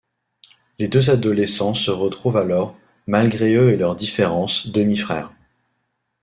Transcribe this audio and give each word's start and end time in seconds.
Les 0.79 0.87
deux 0.87 1.11
adolescents 1.11 1.75
se 1.75 1.91
retrouvent 1.91 2.37
alors, 2.37 2.75
malgré 3.05 3.53
eux 3.53 3.71
et 3.71 3.77
leurs 3.77 3.95
différences, 3.95 4.65
demi-frères. 4.69 5.31